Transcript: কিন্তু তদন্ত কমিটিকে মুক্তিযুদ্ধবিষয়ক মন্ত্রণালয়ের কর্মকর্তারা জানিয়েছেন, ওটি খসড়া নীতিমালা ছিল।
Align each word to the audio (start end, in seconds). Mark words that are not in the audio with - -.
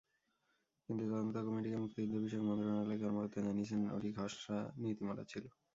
কিন্তু 0.89 1.03
তদন্ত 1.05 1.35
কমিটিকে 1.45 1.77
মুক্তিযুদ্ধবিষয়ক 1.81 2.43
মন্ত্রণালয়ের 2.47 3.01
কর্মকর্তারা 3.01 3.45
জানিয়েছেন, 3.47 3.81
ওটি 3.95 4.09
খসড়া 4.17 4.57
নীতিমালা 4.81 5.23
ছিল। 5.31 5.45